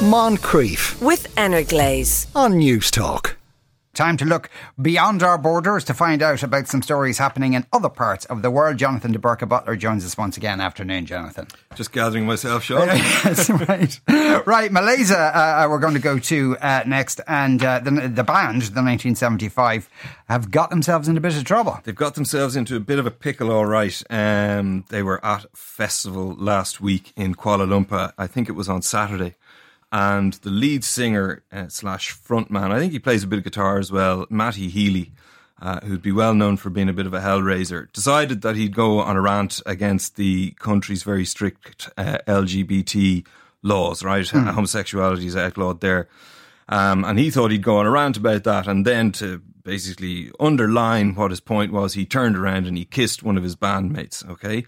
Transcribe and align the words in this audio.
Moncrieff 0.00 0.98
with 1.02 1.26
Energlaze. 1.36 2.26
on 2.34 2.56
News 2.56 2.90
Talk. 2.90 3.36
Time 3.92 4.16
to 4.16 4.24
look 4.24 4.48
beyond 4.80 5.22
our 5.22 5.36
borders 5.36 5.84
to 5.84 5.92
find 5.92 6.22
out 6.22 6.42
about 6.42 6.68
some 6.68 6.80
stories 6.80 7.18
happening 7.18 7.52
in 7.52 7.66
other 7.70 7.90
parts 7.90 8.24
of 8.26 8.40
the 8.40 8.50
world. 8.50 8.78
Jonathan 8.78 9.12
DeBurca 9.12 9.46
Butler 9.46 9.76
joins 9.76 10.06
us 10.06 10.16
once 10.16 10.38
again. 10.38 10.58
Afternoon, 10.58 11.04
Jonathan. 11.04 11.48
Just 11.74 11.92
gathering 11.92 12.24
myself, 12.24 12.62
Sean. 12.62 12.86
That's 12.86 13.50
right. 13.68 14.00
Right, 14.46 14.72
Malaysia, 14.72 15.18
uh, 15.18 15.66
we're 15.68 15.80
going 15.80 15.92
to 15.94 16.00
go 16.00 16.18
to 16.18 16.56
uh, 16.62 16.82
next. 16.86 17.20
And 17.28 17.62
uh, 17.62 17.80
the, 17.80 17.90
the 17.90 18.24
band, 18.24 18.62
the 18.62 18.80
1975, 18.80 19.90
have 20.30 20.50
got 20.50 20.70
themselves 20.70 21.08
into 21.08 21.18
a 21.18 21.22
bit 21.22 21.36
of 21.36 21.44
trouble. 21.44 21.78
They've 21.84 21.94
got 21.94 22.14
themselves 22.14 22.56
into 22.56 22.74
a 22.74 22.80
bit 22.80 22.98
of 22.98 23.04
a 23.04 23.10
pickle, 23.10 23.50
all 23.50 23.66
right. 23.66 24.02
Um, 24.08 24.86
they 24.88 25.02
were 25.02 25.22
at 25.22 25.44
a 25.44 25.48
festival 25.54 26.34
last 26.38 26.80
week 26.80 27.12
in 27.16 27.34
Kuala 27.34 27.68
Lumpur. 27.68 28.14
I 28.16 28.26
think 28.26 28.48
it 28.48 28.52
was 28.52 28.68
on 28.68 28.80
Saturday. 28.80 29.34
And 29.92 30.34
the 30.34 30.50
lead 30.50 30.84
singer 30.84 31.42
uh, 31.52 31.68
slash 31.68 32.16
frontman, 32.16 32.70
I 32.70 32.78
think 32.78 32.92
he 32.92 32.98
plays 32.98 33.24
a 33.24 33.26
bit 33.26 33.38
of 33.38 33.44
guitar 33.44 33.78
as 33.78 33.90
well, 33.90 34.26
Matty 34.30 34.68
Healy, 34.68 35.12
uh, 35.60 35.80
who'd 35.80 36.02
be 36.02 36.12
well 36.12 36.34
known 36.34 36.56
for 36.56 36.70
being 36.70 36.88
a 36.88 36.92
bit 36.92 37.06
of 37.06 37.14
a 37.14 37.20
hellraiser, 37.20 37.92
decided 37.92 38.42
that 38.42 38.56
he'd 38.56 38.74
go 38.74 39.00
on 39.00 39.16
a 39.16 39.20
rant 39.20 39.60
against 39.66 40.16
the 40.16 40.52
country's 40.52 41.02
very 41.02 41.24
strict 41.24 41.90
uh, 41.98 42.18
LGBT 42.28 43.26
laws, 43.62 44.04
right? 44.04 44.26
Homosexuality 44.28 45.26
is 45.26 45.36
outlawed 45.36 45.80
there. 45.80 46.08
Um, 46.68 47.04
and 47.04 47.18
he 47.18 47.30
thought 47.30 47.50
he'd 47.50 47.62
go 47.64 47.78
on 47.78 47.86
a 47.86 47.90
rant 47.90 48.16
about 48.16 48.44
that. 48.44 48.68
And 48.68 48.86
then 48.86 49.10
to 49.12 49.42
basically 49.64 50.30
underline 50.38 51.14
what 51.16 51.32
his 51.32 51.40
point 51.40 51.72
was, 51.72 51.94
he 51.94 52.06
turned 52.06 52.36
around 52.36 52.66
and 52.66 52.78
he 52.78 52.84
kissed 52.84 53.22
one 53.22 53.36
of 53.36 53.42
his 53.42 53.56
bandmates. 53.56 54.26
Okay. 54.28 54.64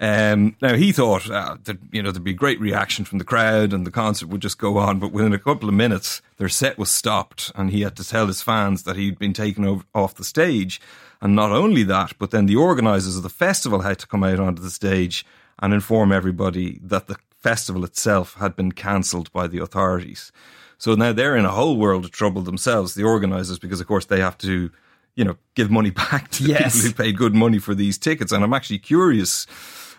Um, 0.00 0.56
now 0.60 0.74
he 0.74 0.90
thought 0.90 1.30
uh, 1.30 1.56
that 1.64 1.78
you 1.92 2.02
know 2.02 2.10
there'd 2.10 2.24
be 2.24 2.34
great 2.34 2.58
reaction 2.60 3.04
from 3.04 3.18
the 3.18 3.24
crowd 3.24 3.72
and 3.72 3.86
the 3.86 3.92
concert 3.92 4.28
would 4.28 4.40
just 4.42 4.58
go 4.58 4.76
on, 4.78 4.98
but 4.98 5.12
within 5.12 5.32
a 5.32 5.38
couple 5.38 5.68
of 5.68 5.74
minutes 5.74 6.20
their 6.36 6.48
set 6.48 6.78
was 6.78 6.90
stopped 6.90 7.52
and 7.54 7.70
he 7.70 7.82
had 7.82 7.96
to 7.96 8.04
tell 8.08 8.26
his 8.26 8.42
fans 8.42 8.82
that 8.82 8.96
he'd 8.96 9.18
been 9.20 9.32
taken 9.32 9.64
over, 9.64 9.84
off 9.94 10.14
the 10.16 10.24
stage. 10.24 10.80
And 11.20 11.34
not 11.36 11.52
only 11.52 11.84
that, 11.84 12.12
but 12.18 12.32
then 12.32 12.46
the 12.46 12.56
organisers 12.56 13.16
of 13.16 13.22
the 13.22 13.28
festival 13.30 13.80
had 13.82 13.98
to 14.00 14.06
come 14.08 14.24
out 14.24 14.40
onto 14.40 14.60
the 14.60 14.68
stage 14.70 15.24
and 15.60 15.72
inform 15.72 16.10
everybody 16.10 16.80
that 16.82 17.06
the 17.06 17.16
festival 17.40 17.84
itself 17.84 18.34
had 18.34 18.56
been 18.56 18.72
cancelled 18.72 19.30
by 19.32 19.46
the 19.46 19.58
authorities. 19.58 20.32
So 20.76 20.94
now 20.96 21.12
they're 21.12 21.36
in 21.36 21.44
a 21.44 21.50
whole 21.52 21.76
world 21.76 22.04
of 22.04 22.10
trouble 22.10 22.42
themselves, 22.42 22.94
the 22.94 23.04
organisers, 23.04 23.58
because 23.60 23.80
of 23.80 23.86
course 23.86 24.06
they 24.06 24.20
have 24.20 24.36
to, 24.38 24.70
you 25.14 25.24
know, 25.24 25.36
give 25.54 25.70
money 25.70 25.90
back 26.10 26.30
to 26.32 26.42
the 26.42 26.48
Yes. 26.50 26.74
people 26.74 26.88
who 26.90 26.94
paid 27.04 27.16
good 27.16 27.34
money 27.34 27.58
for 27.60 27.74
these 27.76 27.96
tickets. 27.96 28.32
And 28.32 28.42
I'm 28.42 28.52
actually 28.52 28.80
curious 28.80 29.46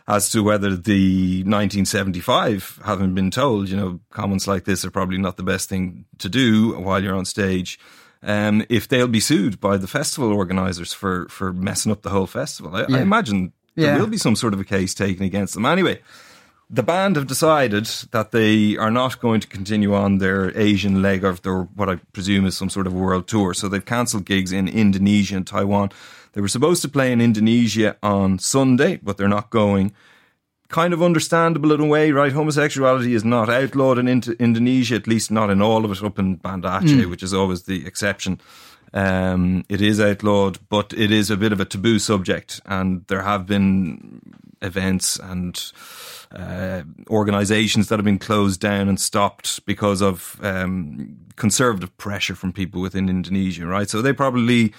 as 0.07 0.29
to 0.31 0.43
whether 0.43 0.75
the 0.75 1.43
1975, 1.89 2.81
having 2.85 3.13
been 3.15 3.31
told, 3.31 3.69
you 3.69 3.77
know, 3.77 3.99
comments 4.11 4.47
like 4.47 4.65
this 4.65 4.85
are 4.85 4.91
probably 4.91 5.17
not 5.17 5.37
the 5.37 5.43
best 5.43 5.69
thing 5.69 6.05
to 6.19 6.29
do 6.29 6.73
while 6.79 7.01
you're 7.03 7.15
on 7.15 7.25
stage. 7.25 7.79
Um, 8.21 8.63
if 8.69 8.87
they'll 8.87 9.07
be 9.07 9.19
sued 9.19 9.59
by 9.59 9.77
the 9.77 9.87
festival 9.87 10.31
organisers 10.33 10.93
for, 10.93 11.27
for 11.29 11.53
messing 11.53 11.91
up 11.91 12.01
the 12.01 12.09
whole 12.09 12.27
festival, 12.27 12.75
I, 12.75 12.81
I 12.81 12.85
Yeah. 12.89 12.97
imagine 13.01 13.53
Yeah. 13.75 13.91
there 13.91 13.99
will 13.99 14.07
be 14.07 14.17
some 14.17 14.35
sort 14.35 14.53
of 14.53 14.59
a 14.59 14.63
case 14.63 14.93
taken 14.93 15.23
against 15.25 15.53
them. 15.53 15.65
Anyway, 15.65 15.99
the 16.69 16.81
band 16.83 17.15
have 17.15 17.27
decided 17.27 17.85
that 18.11 18.31
they 18.31 18.75
are 18.77 18.89
not 18.91 19.19
going 19.19 19.39
to 19.41 19.47
continue 19.47 19.93
on 19.93 20.17
their 20.17 20.55
Asian 20.57 21.01
leg 21.01 21.23
of 21.23 21.41
their 21.43 21.61
what 21.75 21.89
I 21.89 21.95
presume 22.13 22.45
is 22.47 22.57
some 22.57 22.69
sort 22.71 22.87
of 22.87 22.93
world 22.93 23.27
tour. 23.27 23.53
So 23.53 23.67
they've 23.69 23.85
cancelled 23.85 24.25
gigs 24.25 24.51
in 24.51 24.67
Indonesia 24.67 25.35
and 25.35 25.45
Taiwan. 25.45 25.91
They 26.35 26.41
were 26.41 26.49
supposed 26.49 26.81
to 26.81 26.89
play 26.89 27.13
in 27.13 27.21
Indonesia 27.21 27.95
on 28.03 28.39
Sunday, 28.39 28.99
but 29.01 29.15
they're 29.15 29.29
not 29.29 29.49
going. 29.49 29.93
Kind 30.67 30.93
of 30.93 31.01
understandable 31.01 31.71
in 31.71 31.79
a 31.79 31.85
way, 31.85 32.11
right? 32.11 32.33
Homosexuality 32.33 33.13
is 33.15 33.23
not 33.23 33.49
outlawed 33.49 33.97
in 33.97 34.09
Ind- 34.09 34.35
Indonesia, 34.37 34.95
at 34.95 35.07
least 35.07 35.31
not 35.31 35.49
in 35.49 35.61
all 35.61 35.85
of 35.85 35.91
it, 35.91 36.03
up 36.03 36.19
in 36.19 36.35
Banda 36.35 36.67
Aceh, 36.67 37.09
which 37.09 37.23
is 37.23 37.33
always 37.33 37.63
the 37.63 37.87
exception. 37.87 38.41
Um, 38.93 39.63
it 39.69 39.79
is 39.79 40.01
outlawed, 40.01 40.59
but 40.67 40.93
it 40.97 41.09
is 41.09 41.31
a 41.31 41.37
bit 41.37 41.53
of 41.53 41.61
a 41.61 41.65
taboo 41.65 41.99
subject, 41.99 42.59
and 42.65 43.05
there 43.07 43.21
have 43.21 43.45
been 43.45 44.21
events 44.61 45.17
and 45.19 45.71
uh, 46.35 46.81
organizations 47.09 47.87
that 47.87 47.97
have 47.99 48.05
been 48.05 48.19
closed 48.19 48.59
down 48.59 48.89
and 48.89 48.99
stopped 48.99 49.65
because 49.65 50.01
of 50.01 50.37
um, 50.41 51.15
conservative 51.37 51.95
pressure 51.97 52.35
from 52.35 52.51
people 52.51 52.81
within 52.81 53.07
Indonesia, 53.07 53.65
right? 53.65 53.89
So 53.89 54.01
they 54.01 54.11
probably 54.11 54.73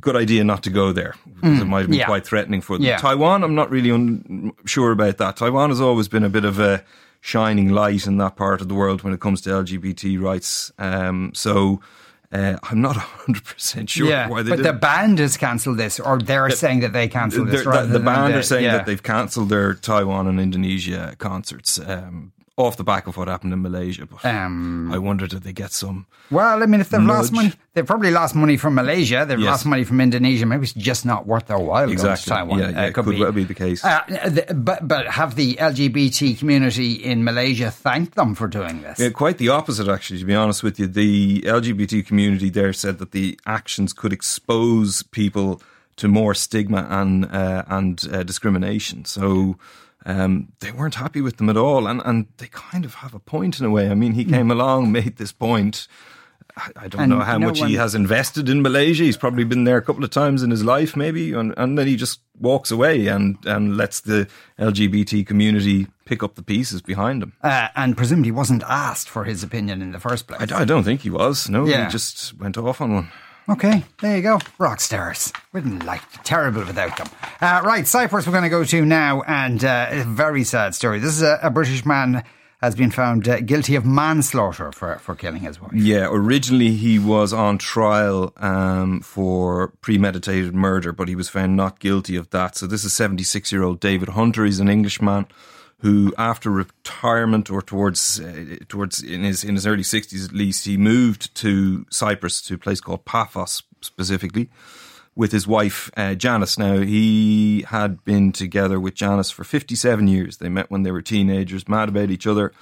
good 0.00 0.16
idea 0.16 0.44
not 0.44 0.62
to 0.64 0.70
go 0.70 0.92
there 0.92 1.14
because 1.26 1.60
it 1.60 1.64
might 1.64 1.80
have 1.80 1.90
been 1.90 2.00
yeah. 2.00 2.06
quite 2.06 2.26
threatening 2.26 2.60
for 2.60 2.76
them. 2.76 2.86
Yeah. 2.86 2.98
Taiwan, 2.98 3.44
I'm 3.44 3.54
not 3.54 3.70
really 3.70 3.90
un- 3.90 4.52
sure 4.64 4.92
about 4.92 5.18
that. 5.18 5.36
Taiwan 5.36 5.70
has 5.70 5.80
always 5.80 6.08
been 6.08 6.24
a 6.24 6.28
bit 6.28 6.44
of 6.44 6.58
a 6.58 6.84
shining 7.20 7.70
light 7.70 8.06
in 8.06 8.18
that 8.18 8.36
part 8.36 8.60
of 8.60 8.68
the 8.68 8.74
world 8.74 9.02
when 9.02 9.12
it 9.12 9.20
comes 9.20 9.40
to 9.42 9.50
LGBT 9.50 10.20
rights. 10.20 10.72
Um, 10.78 11.32
so 11.34 11.80
uh, 12.32 12.56
I'm 12.64 12.80
not 12.80 12.96
100% 13.26 13.88
sure 13.88 14.08
yeah, 14.08 14.28
why 14.28 14.42
they 14.42 14.50
but 14.50 14.56
did 14.56 14.66
the 14.66 14.72
band 14.72 15.18
has 15.20 15.36
cancelled 15.36 15.78
this, 15.78 16.00
or 16.00 16.18
they're 16.18 16.50
saying 16.50 16.80
that 16.80 16.92
they 16.92 17.08
cancelled 17.08 17.48
this. 17.48 17.64
The, 17.64 17.86
the 17.86 18.00
band 18.00 18.34
are 18.34 18.42
saying 18.42 18.64
yeah. 18.64 18.76
that 18.76 18.86
they've 18.86 19.02
cancelled 19.02 19.48
their 19.48 19.74
Taiwan 19.74 20.26
and 20.26 20.40
Indonesia 20.40 21.14
concerts 21.18 21.78
um, 21.78 22.32
off 22.56 22.76
the 22.76 22.84
back 22.84 23.08
of 23.08 23.16
what 23.16 23.26
happened 23.26 23.52
in 23.52 23.60
Malaysia. 23.62 24.06
But 24.06 24.24
Um, 24.24 24.92
I 24.92 24.98
wonder 24.98 25.26
did 25.26 25.42
they 25.42 25.52
get 25.52 25.72
some? 25.72 26.06
Well, 26.30 26.62
I 26.62 26.66
mean, 26.66 26.80
if 26.80 26.88
they've 26.88 27.02
lost 27.02 27.32
money, 27.32 27.52
they've 27.74 27.84
probably 27.84 28.12
lost 28.12 28.34
money 28.36 28.56
from 28.56 28.74
Malaysia. 28.76 29.24
They've 29.26 29.40
Yes. 29.40 29.46
lost 29.50 29.66
money 29.66 29.82
from 29.82 30.00
Indonesia. 30.00 30.46
Maybe 30.46 30.62
it's 30.62 30.72
just 30.72 31.04
not 31.04 31.26
worth 31.26 31.46
their 31.46 31.58
while 31.58 31.86
going 31.86 31.98
to 31.98 32.10
Exactly. 32.12 32.30
Taiwan. 32.30 32.58
Yeah, 32.60 32.66
Uh, 32.66 32.70
yeah, 32.70 32.82
it 32.86 32.94
could 32.94 33.06
well 33.18 33.32
be 33.32 33.42
the 33.42 33.54
case. 33.54 33.84
Uh, 33.84 34.00
the, 34.36 34.54
but 34.54 34.86
but 34.86 35.06
have 35.18 35.34
the 35.34 35.56
LGBT 35.58 36.38
community 36.38 36.92
in 36.92 37.24
Malaysia 37.24 37.70
thanked 37.72 38.14
them 38.14 38.36
for 38.36 38.46
doing 38.46 38.82
this? 38.82 39.00
Yeah, 39.00 39.10
quite 39.10 39.38
the 39.38 39.48
opposite, 39.48 39.88
actually. 39.88 40.20
To 40.20 40.24
be 40.24 40.34
honest 40.36 40.62
with 40.62 40.78
you, 40.78 40.86
the 40.86 41.42
LGBT 41.46 42.06
community 42.06 42.50
there 42.50 42.72
said 42.72 42.98
that 42.98 43.10
the 43.10 43.36
actions 43.46 43.92
could 43.92 44.12
expose 44.12 45.02
people 45.10 45.60
to 45.96 46.06
more 46.08 46.34
stigma 46.34 46.86
and 46.88 47.24
uh, 47.26 47.64
and 47.66 48.06
uh, 48.12 48.22
discrimination. 48.22 49.04
So. 49.04 49.56
Um, 50.06 50.48
they 50.60 50.70
weren't 50.70 50.96
happy 50.96 51.20
with 51.22 51.38
them 51.38 51.48
at 51.48 51.56
all, 51.56 51.86
and, 51.86 52.02
and 52.04 52.26
they 52.36 52.48
kind 52.48 52.84
of 52.84 52.94
have 52.96 53.14
a 53.14 53.18
point 53.18 53.58
in 53.58 53.64
a 53.66 53.70
way. 53.70 53.88
I 53.88 53.94
mean, 53.94 54.12
he 54.12 54.24
came 54.24 54.50
along, 54.50 54.92
made 54.92 55.16
this 55.16 55.32
point. 55.32 55.88
I, 56.56 56.70
I 56.76 56.88
don't 56.88 57.00
And 57.00 57.10
know 57.10 57.20
how 57.20 57.38
no 57.38 57.46
much 57.48 57.60
one- 57.60 57.68
he 57.70 57.76
has 57.76 57.94
invested 57.94 58.48
in 58.48 58.60
Malaysia. 58.62 59.02
He's 59.02 59.16
probably 59.16 59.44
been 59.44 59.64
there 59.64 59.78
a 59.78 59.82
couple 59.82 60.04
of 60.04 60.10
times 60.10 60.42
in 60.42 60.50
his 60.50 60.62
life, 60.62 60.94
maybe, 60.94 61.32
and, 61.32 61.54
and 61.56 61.78
then 61.78 61.86
he 61.86 61.96
just 61.96 62.20
walks 62.38 62.70
away 62.70 63.06
and, 63.06 63.38
and 63.46 63.76
lets 63.76 64.00
the 64.02 64.28
LGBT 64.58 65.26
community 65.26 65.86
pick 66.04 66.22
up 66.22 66.34
the 66.34 66.42
pieces 66.42 66.82
behind 66.82 67.22
him. 67.22 67.32
Uh, 67.42 67.68
and 67.74 67.96
presumably 67.96 68.30
wasn't 68.30 68.62
asked 68.68 69.08
for 69.08 69.24
his 69.24 69.42
opinion 69.42 69.80
in 69.82 69.92
the 69.92 70.00
first 70.00 70.26
place. 70.26 70.52
I 70.52 70.64
don't 70.64 70.84
think 70.84 71.00
he 71.00 71.10
was. 71.10 71.48
No, 71.48 71.64
Yeah. 71.64 71.86
he 71.86 71.90
just 71.90 72.38
went 72.38 72.58
off 72.58 72.80
on 72.80 72.94
one. 72.94 73.10
Okay, 73.46 73.84
there 74.00 74.16
you 74.16 74.22
go. 74.22 74.38
Rock 74.58 74.80
stars. 74.80 75.30
Wouldn't 75.52 75.84
like 75.84 76.00
terrible 76.24 76.64
without 76.64 76.96
them. 76.96 77.08
Uh, 77.42 77.60
right, 77.62 77.86
Cyprus 77.86 78.26
we're 78.26 78.32
going 78.32 78.44
to 78.44 78.48
go 78.48 78.64
to 78.64 78.84
now, 78.86 79.20
and 79.22 79.62
uh, 79.62 79.88
a 79.90 80.04
very 80.04 80.44
sad 80.44 80.74
story. 80.74 80.98
This 80.98 81.12
is 81.12 81.22
a, 81.22 81.38
a 81.42 81.50
British 81.50 81.84
man 81.84 82.24
has 82.62 82.74
been 82.74 82.90
found 82.90 83.28
uh, 83.28 83.40
guilty 83.40 83.74
of 83.74 83.84
manslaughter 83.84 84.72
for, 84.72 84.96
for 84.96 85.14
killing 85.14 85.42
his 85.42 85.60
wife. 85.60 85.72
Yeah, 85.74 86.08
originally 86.10 86.70
he 86.72 86.98
was 86.98 87.34
on 87.34 87.58
trial 87.58 88.32
um, 88.38 89.00
for 89.02 89.74
premeditated 89.82 90.54
murder, 90.54 90.90
but 90.92 91.08
he 91.08 91.14
was 91.14 91.28
found 91.28 91.54
not 91.54 91.78
guilty 91.78 92.16
of 92.16 92.30
that. 92.30 92.56
So 92.56 92.66
this 92.66 92.82
is 92.82 92.94
76 92.94 93.52
year 93.52 93.62
old 93.62 93.80
David 93.80 94.10
Hunter. 94.10 94.46
He's 94.46 94.60
an 94.60 94.70
Englishman 94.70 95.26
who, 95.84 96.14
after 96.16 96.50
retirement 96.50 97.50
or 97.50 97.60
towards 97.60 98.18
uh, 98.18 98.56
towards 98.70 99.02
in 99.02 99.22
his 99.22 99.44
in 99.44 99.54
his 99.54 99.66
early 99.66 99.82
60s 99.82 100.24
at 100.24 100.32
least, 100.32 100.64
he 100.64 100.78
moved 100.78 101.34
to 101.34 101.84
Cyprus 101.90 102.40
to 102.40 102.54
a 102.54 102.58
place 102.58 102.80
called 102.80 103.04
Paphos 103.04 103.62
specifically. 103.82 104.48
With 105.14 105.30
his 105.30 105.46
wife 105.46 105.90
uh, 105.96 106.14
Janice. 106.14 106.58
Now 106.58 106.78
he 106.78 107.66
had 107.68 108.02
been 108.04 108.32
together 108.32 108.80
with 108.80 108.94
Janice 108.94 109.30
for 109.30 109.44
57 109.44 110.08
years. 110.08 110.38
They 110.38 110.48
met 110.48 110.70
when 110.70 110.84
they 110.84 110.90
were 110.90 111.02
teenagers, 111.02 111.68
mad 111.68 111.90
about 111.90 112.10
each 112.10 112.26
other. 112.26 112.52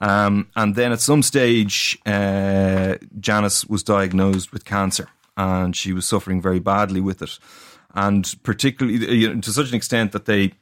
Um, 0.00 0.48
and 0.54 0.74
then 0.76 0.92
at 0.92 1.00
some 1.00 1.22
stage, 1.22 1.98
uh, 2.04 2.96
Janice 3.18 3.64
was 3.64 3.82
diagnosed 3.82 4.52
with 4.52 4.66
cancer 4.66 5.08
and 5.36 5.74
she 5.74 5.92
was 5.94 6.06
suffering 6.06 6.40
very 6.42 6.60
badly 6.60 7.00
with 7.00 7.22
it. 7.22 7.38
And 7.94 8.32
particularly 8.42 9.16
you 9.16 9.34
know, 9.34 9.40
to 9.40 9.50
such 9.50 9.70
an 9.70 9.74
extent 9.74 10.12
that 10.12 10.26
they 10.26 10.52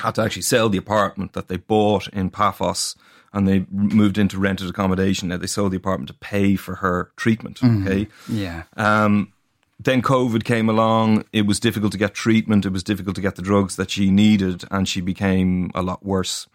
had 0.00 0.14
to 0.16 0.22
actually 0.22 0.42
sell 0.42 0.68
the 0.68 0.78
apartment 0.78 1.32
that 1.32 1.48
they 1.48 1.56
bought 1.56 2.08
in 2.08 2.30
Paphos 2.30 2.96
and 3.32 3.46
they 3.46 3.66
moved 3.70 4.18
into 4.18 4.38
rented 4.38 4.68
accommodation. 4.68 5.28
Now 5.28 5.36
they 5.36 5.46
sold 5.46 5.72
the 5.72 5.76
apartment 5.76 6.08
to 6.08 6.14
pay 6.14 6.56
for 6.56 6.76
her 6.76 7.10
treatment. 7.16 7.60
Okay. 7.62 8.08
Yeah. 8.28 8.64
Um, 8.76 9.32
then 9.78 10.00
COVID 10.00 10.44
came 10.44 10.68
along. 10.68 11.24
It 11.32 11.46
was 11.46 11.60
difficult 11.60 11.92
to 11.92 11.98
get 11.98 12.14
treatment. 12.14 12.64
It 12.64 12.72
was 12.72 12.82
difficult 12.82 13.14
to 13.16 13.22
get 13.22 13.36
the 13.36 13.42
drugs 13.42 13.76
that 13.76 13.90
she 13.90 14.10
needed, 14.10 14.64
and 14.70 14.88
she 14.88 15.02
became 15.02 15.70
a 15.74 15.82
lot 15.82 16.04
worse. 16.04 16.46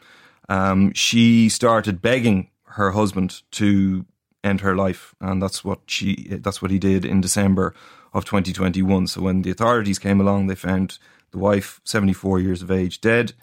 Um, 0.50 0.92
she 0.94 1.50
started 1.50 2.02
begging 2.02 2.50
her 2.64 2.92
husband 2.92 3.44
to 3.52 4.06
end 4.44 4.62
her 4.62 4.76
life, 4.76 5.14
and 5.22 5.42
that's 5.42 5.64
what 5.64 5.82
she 5.86 6.28
that's 6.42 6.62
what 6.62 6.72
he 6.72 6.80
did 6.80 7.06
in 7.06 7.22
December 7.22 7.76
of 8.12 8.26
2021. 8.26 9.08
So 9.08 9.22
when 9.22 9.44
the 9.44 9.52
authorities 9.52 10.00
came 10.00 10.20
along, 10.20 10.48
they 10.48 10.56
found 10.56 10.98
the 11.32 11.38
wife, 11.38 11.82
74 11.84 12.40
years 12.40 12.62
of 12.62 12.72
age, 12.72 13.02
dead. 13.02 13.34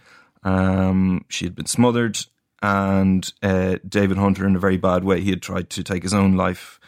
Um, 0.42 1.24
she 1.28 1.44
had 1.44 1.54
been 1.54 1.66
smothered. 1.66 2.18
and 2.60 3.32
uh, 3.42 3.76
David 3.88 4.16
Hunter 4.16 4.46
in 4.46 4.56
a 4.56 4.58
very 4.58 4.76
bad 4.76 5.04
way. 5.04 5.20
He 5.20 5.30
had 5.30 5.42
tried 5.42 5.70
to 5.70 5.84
take 5.84 6.02
his 6.02 6.14
own 6.14 6.34
life 6.34 6.80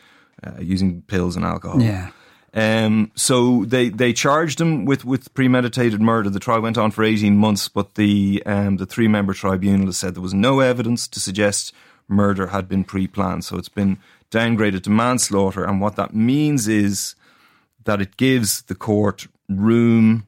uh, 0.44 0.61
using 0.61 1.02
pills 1.02 1.37
and 1.37 1.44
alcohol. 1.44 1.81
Yeah. 1.81 2.11
Um, 2.52 3.12
so 3.14 3.64
they, 3.64 3.91
they 3.91 4.12
charged 4.12 4.61
him 4.61 4.85
with, 4.85 5.05
with 5.05 5.32
premeditated 5.35 6.00
murder. 6.00 6.31
The 6.31 6.41
trial 6.41 6.61
went 6.61 6.76
on 6.76 6.91
for 6.91 7.05
18 7.05 7.37
months, 7.37 7.69
but 7.69 7.94
the, 7.94 8.43
um, 8.44 8.79
the 8.79 8.87
three 8.87 9.06
member 9.06 9.32
tribunal 9.32 9.87
has 9.87 9.99
said 9.99 10.14
there 10.14 10.23
was 10.23 10.35
no 10.35 10.58
evidence 10.58 11.06
to 11.08 11.20
suggest 11.20 11.73
murder 12.08 12.49
had 12.49 12.69
been 12.69 12.82
pre 12.82 13.06
planned. 13.06 13.44
So 13.44 13.56
it's 13.56 13.69
been 13.69 13.99
downgraded 14.32 14.82
to 14.85 14.91
manslaughter. 14.91 15.64
And 15.64 15.81
what 15.81 15.97
that 15.97 16.14
means 16.14 16.67
is 16.67 17.14
that 17.85 18.00
it 18.00 18.17
gives 18.17 18.62
the 18.62 18.75
court 18.75 19.29
room 19.49 20.26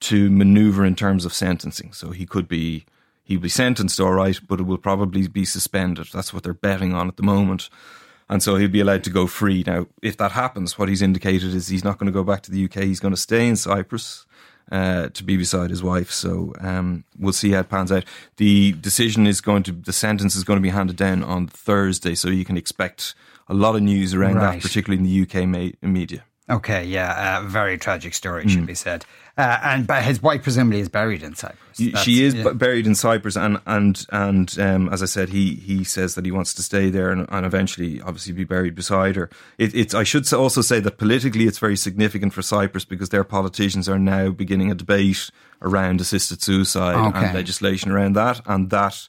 to 0.00 0.30
maneuver 0.30 0.84
in 0.84 0.94
terms 0.96 1.24
of 1.24 1.32
sentencing. 1.34 1.92
So 1.92 2.10
he 2.10 2.26
could 2.26 2.48
be 2.48 2.84
he'll 3.24 3.40
be 3.40 3.48
sentenced 3.48 4.00
all 4.00 4.12
right, 4.12 4.40
but 4.48 4.58
it 4.60 4.64
will 4.64 4.78
probably 4.78 5.28
be 5.28 5.44
suspended. 5.44 6.08
That's 6.12 6.32
what 6.34 6.42
they're 6.42 6.54
betting 6.54 6.94
on 6.94 7.06
at 7.08 7.16
the 7.16 7.22
moment. 7.22 7.68
And 8.28 8.42
so 8.42 8.56
he'll 8.56 8.68
be 8.68 8.80
allowed 8.80 9.04
to 9.04 9.10
go 9.10 9.26
free. 9.26 9.64
Now, 9.66 9.86
if 10.02 10.16
that 10.18 10.32
happens, 10.32 10.78
what 10.78 10.88
he's 10.88 11.02
indicated 11.02 11.52
is 11.54 11.68
he's 11.68 11.84
not 11.84 11.98
going 11.98 12.06
to 12.06 12.12
go 12.12 12.22
back 12.24 12.42
to 12.42 12.50
the 12.50 12.64
UK. 12.64 12.84
He's 12.84 13.00
going 13.00 13.14
to 13.14 13.20
stay 13.20 13.48
in 13.48 13.56
Cyprus 13.56 14.24
uh, 14.70 15.08
to 15.08 15.24
be 15.24 15.36
beside 15.36 15.70
his 15.70 15.82
wife. 15.82 16.12
So 16.12 16.54
um, 16.60 17.02
we'll 17.18 17.32
see 17.32 17.50
how 17.50 17.60
it 17.60 17.68
pans 17.68 17.90
out. 17.90 18.04
The 18.36 18.72
decision 18.72 19.26
is 19.26 19.40
going 19.40 19.64
to, 19.64 19.72
the 19.72 19.92
sentence 19.92 20.36
is 20.36 20.44
going 20.44 20.58
to 20.58 20.62
be 20.62 20.68
handed 20.68 20.96
down 20.96 21.24
on 21.24 21.48
Thursday. 21.48 22.14
So 22.14 22.28
you 22.28 22.44
can 22.44 22.56
expect 22.56 23.16
a 23.48 23.54
lot 23.54 23.74
of 23.74 23.82
news 23.82 24.14
around 24.14 24.36
Right. 24.36 24.54
that, 24.54 24.62
particularly 24.62 25.04
in 25.04 25.08
the 25.08 25.22
UK 25.22 25.74
media. 25.82 26.22
Okay, 26.50 26.84
yeah, 26.84 27.38
uh, 27.38 27.46
very 27.46 27.78
tragic 27.78 28.12
story, 28.14 28.48
should 28.48 28.60
Hmm. 28.60 28.66
be 28.66 28.74
said. 28.74 29.04
Uh, 29.38 29.58
and 29.62 29.86
but 29.86 30.02
his 30.02 30.20
wife 30.20 30.42
presumably 30.42 30.80
is 30.80 30.88
buried 30.88 31.22
in 31.22 31.34
Cyprus. 31.34 31.78
That's- 31.78 32.02
she 32.04 32.24
is 32.24 32.34
yeah. 32.34 32.52
buried 32.52 32.86
in 32.86 32.94
Cyprus, 32.94 33.36
and 33.36 33.58
and 33.66 34.04
and 34.10 34.58
um, 34.58 34.88
as 34.92 35.02
I 35.02 35.06
said, 35.06 35.28
he 35.30 35.54
he 35.54 35.84
says 35.84 36.14
that 36.16 36.24
he 36.24 36.30
wants 36.32 36.52
to 36.54 36.62
stay 36.62 36.90
there 36.90 37.10
and, 37.10 37.26
and 37.30 37.46
eventually, 37.46 38.02
obviously, 38.02 38.32
be 38.34 38.44
buried 38.44 38.74
beside 38.74 39.16
her. 39.16 39.30
It, 39.56 39.74
it's 39.74 39.94
I 39.94 40.02
should 40.02 40.30
also 40.32 40.60
say 40.60 40.80
that 40.80 40.98
politically, 40.98 41.44
it's 41.46 41.58
very 41.58 41.76
significant 41.76 42.34
for 42.34 42.42
Cyprus 42.42 42.84
because 42.84 43.08
their 43.10 43.24
politicians 43.24 43.88
are 43.88 43.98
now 43.98 44.30
beginning 44.30 44.70
a 44.70 44.74
debate 44.74 45.30
around 45.62 46.00
assisted 46.00 46.42
suicide 46.42 46.96
Okay. 46.96 47.26
and 47.26 47.34
legislation 47.34 47.90
around 47.92 48.14
that, 48.14 48.40
and 48.46 48.68
that 48.70 49.06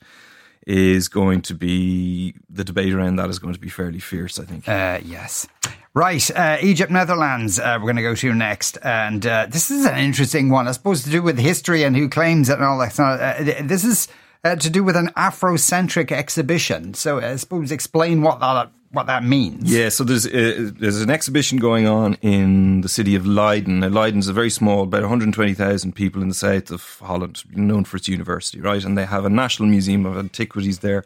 is 0.67 1.07
going 1.09 1.41
to 1.41 1.55
be 1.55 2.35
the 2.47 2.63
debate 2.63 2.93
around 2.93 3.15
that 3.15 3.29
is 3.31 3.39
going 3.39 3.55
to 3.55 3.59
be 3.59 3.69
fairly 3.69 3.99
fierce. 3.99 4.39
I 4.39 4.45
think. 4.45 4.69
Uh, 4.69 4.99
yes. 5.03 5.47
Right, 5.93 6.31
uh, 6.31 6.57
Egypt, 6.61 6.89
Netherlands, 6.89 7.59
uh, 7.59 7.77
we're 7.77 7.87
going 7.87 7.97
to 7.97 8.01
go 8.01 8.15
to 8.15 8.33
next. 8.33 8.77
And 8.81 9.25
uh, 9.25 9.47
this 9.49 9.69
is 9.69 9.85
an 9.85 9.97
interesting 9.97 10.49
one, 10.49 10.69
I 10.69 10.71
suppose, 10.71 11.03
to 11.03 11.09
do 11.09 11.21
with 11.21 11.37
history 11.37 11.83
and 11.83 11.97
who 11.97 12.07
claims 12.07 12.49
it 12.49 12.53
and 12.53 12.63
all 12.63 12.79
that. 12.79 12.97
Uh, 12.97 13.61
this 13.61 13.83
is 13.83 14.07
uh, 14.45 14.55
to 14.55 14.69
do 14.69 14.85
with 14.85 14.95
an 14.95 15.07
Afrocentric 15.17 16.13
exhibition. 16.13 16.93
So 16.93 17.19
I 17.19 17.35
suppose 17.35 17.71
explain 17.73 18.21
what 18.21 18.39
that 18.39 18.71
what 18.91 19.07
that 19.07 19.23
means. 19.23 19.73
Yeah, 19.73 19.89
so 19.89 20.05
there's 20.05 20.25
uh, 20.25 20.71
there's 20.79 21.01
an 21.01 21.09
exhibition 21.09 21.57
going 21.57 21.87
on 21.87 22.15
in 22.21 22.81
the 22.81 22.89
city 22.89 23.15
of 23.15 23.25
Leiden. 23.25 23.81
Now, 23.81 23.89
Leiden's 23.89 24.29
a 24.29 24.33
very 24.33 24.49
small, 24.49 24.83
about 24.83 25.01
120,000 25.01 25.93
people 25.93 26.21
in 26.21 26.29
the 26.29 26.33
south 26.33 26.71
of 26.71 26.99
Holland, 26.99 27.43
known 27.53 27.83
for 27.83 27.97
its 27.97 28.07
university, 28.07 28.61
right? 28.61 28.83
And 28.83 28.97
they 28.97 29.05
have 29.05 29.25
a 29.25 29.29
national 29.29 29.67
museum 29.67 30.05
of 30.05 30.17
antiquities 30.17 30.79
there. 30.79 31.03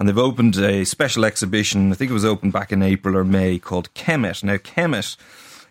And 0.00 0.08
they've 0.08 0.16
opened 0.16 0.56
a 0.56 0.84
special 0.86 1.26
exhibition. 1.26 1.92
I 1.92 1.94
think 1.94 2.10
it 2.10 2.14
was 2.14 2.24
opened 2.24 2.54
back 2.54 2.72
in 2.72 2.82
April 2.82 3.14
or 3.18 3.22
May 3.22 3.58
called 3.58 3.92
Kemet. 3.92 4.42
Now, 4.42 4.56
Kemet 4.56 5.18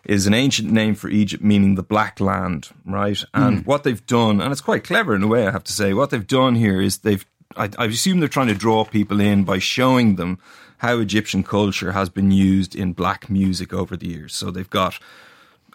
is 0.06 0.28
an 0.28 0.36
ancient 0.36 0.72
name 0.72 0.94
for 0.94 1.10
Egypt, 1.10 1.44
meaning 1.44 1.74
the 1.74 1.82
Black 1.82 2.20
Land, 2.20 2.70
right? 2.86 3.22
And 3.34 3.66
what 3.66 3.84
they've 3.84 4.06
done, 4.06 4.40
and 4.40 4.52
it's 4.52 4.62
quite 4.62 4.84
clever 4.84 5.16
in 5.16 5.24
a 5.24 5.28
way, 5.28 5.48
I 5.48 5.52
have 5.52 5.64
to 5.64 5.74
say, 5.74 5.94
what 5.94 6.12
they've 6.12 6.26
done 6.26 6.54
here 6.54 6.80
is 6.80 7.00
they've, 7.00 7.26
I, 7.58 7.72
I 7.80 7.86
assume 7.86 8.20
they're 8.20 8.30
trying 8.30 8.50
to 8.50 8.54
draw 8.54 8.86
people 8.86 9.20
in 9.20 9.46
by 9.46 9.58
showing 9.58 10.16
them 10.16 10.38
how 10.78 11.00
Egyptian 11.00 11.44
culture 11.44 11.94
has 11.94 12.10
been 12.10 12.30
used 12.30 12.76
in 12.76 12.94
black 12.94 13.32
music 13.32 13.74
over 13.74 13.98
the 13.98 14.08
years. 14.10 14.36
So 14.36 14.52
they've 14.52 14.70
got 14.70 15.00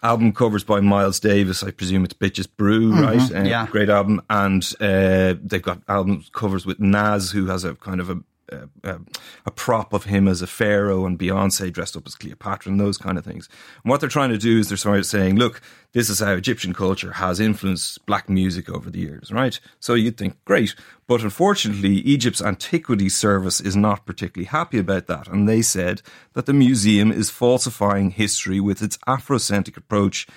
album 0.01 0.31
covers 0.31 0.63
by 0.63 0.79
Miles 0.79 1.19
Davis. 1.19 1.61
I 1.61 1.71
presume 1.71 2.05
it's 2.05 2.13
Bitches 2.13 2.47
Brew, 2.55 2.93
right? 2.93 3.35
Uh, 3.35 3.43
yeah. 3.43 3.67
Great 3.67 3.89
album. 3.89 4.21
And 4.29 4.63
uh, 4.79 5.35
they've 5.43 5.61
got 5.61 5.81
album 5.89 6.23
covers 6.31 6.65
with 6.65 6.79
Nas, 6.79 7.31
who 7.31 7.47
has 7.47 7.65
a 7.65 7.75
kind 7.75 7.99
of 7.99 8.09
a 8.09 8.19
a, 8.51 8.69
a, 8.83 8.99
a 9.45 9.51
prop 9.51 9.93
of 9.93 10.05
him 10.05 10.27
as 10.27 10.41
a 10.41 10.47
pharaoh 10.47 11.05
and 11.05 11.19
Beyonce 11.19 11.71
dressed 11.71 11.97
up 11.97 12.05
as 12.05 12.15
Cleopatra 12.15 12.71
and 12.71 12.79
those 12.79 12.97
kind 12.97 13.17
of 13.17 13.25
things. 13.25 13.49
And 13.83 13.89
what 13.89 13.99
they're 13.99 14.09
trying 14.09 14.29
to 14.29 14.37
do 14.37 14.59
is 14.59 14.69
they're 14.69 14.77
sort 14.77 14.99
of 14.99 15.05
saying, 15.05 15.37
look, 15.37 15.61
this 15.93 16.09
is 16.09 16.19
how 16.19 16.33
Egyptian 16.33 16.73
culture 16.73 17.13
has 17.13 17.39
influenced 17.39 18.05
black 18.05 18.27
music 18.29 18.69
over 18.69 18.89
the 18.89 18.99
years, 18.99 19.31
right? 19.31 19.59
So 19.79 19.93
you'd 19.93 20.17
think, 20.17 20.43
great. 20.45 20.75
But 21.07 21.21
unfortunately, 21.21 21.95
Egypt's 21.99 22.41
Antiquities 22.41 23.15
Service 23.15 23.61
is 23.61 23.75
not 23.75 24.05
particularly 24.05 24.47
happy 24.47 24.77
about 24.77 25.07
that. 25.07 25.27
And 25.27 25.47
they 25.47 25.61
said 25.61 26.01
that 26.33 26.45
the 26.45 26.53
museum 26.53 27.11
is 27.11 27.29
falsifying 27.29 28.11
history 28.11 28.59
with 28.59 28.81
its 28.81 28.97
Afrocentric 29.07 29.77
approach, 29.77 30.27